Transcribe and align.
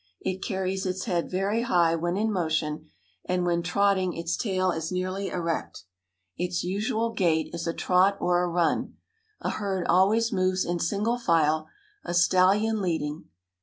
It 0.21 0.41
carries 0.41 0.87
its 0.87 1.03
head 1.05 1.29
very 1.29 1.61
high 1.61 1.93
when 1.95 2.17
in 2.17 2.31
motion, 2.31 2.89
and 3.25 3.45
when 3.45 3.61
trotting 3.61 4.13
its 4.17 4.35
tail 4.35 4.71
is 4.71 4.91
nearly 4.91 5.27
erect. 5.27 5.83
Its 6.35 6.63
usual 6.63 7.11
gait 7.11 7.53
is 7.53 7.67
a 7.67 7.73
trot 7.75 8.17
or 8.19 8.41
a 8.41 8.47
run. 8.49 8.95
A 9.41 9.51
herd 9.51 9.85
always 9.85 10.33
moves 10.33 10.65
in 10.65 10.79
single 10.79 11.19
file, 11.19 11.67
a 12.03 12.15
stallion 12.15 12.81
leading. 12.81 13.25